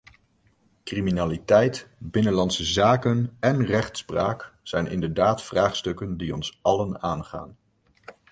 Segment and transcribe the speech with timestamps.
[0.83, 7.57] Criminaliteit, binnenlandse zaken en rechtspraak zijn inderdaad vraagstukken die ons allen aangaan.